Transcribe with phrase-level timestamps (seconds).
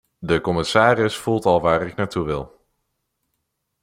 [0.19, 2.65] De commissaris voelt al waar ik naartoe wil.